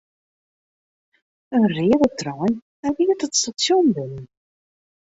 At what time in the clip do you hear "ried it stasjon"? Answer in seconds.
2.97-3.85